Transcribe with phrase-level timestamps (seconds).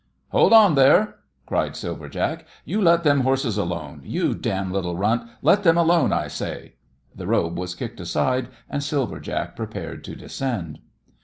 [0.29, 2.47] "Hold on there!" cried Silver Jack.
[2.65, 4.01] "You let them horses alone!
[4.03, 5.29] You damn little runt!
[5.43, 6.73] Let them alone I say!"
[7.13, 10.79] The robe was kicked aside, and Silver Jack prepared to descend.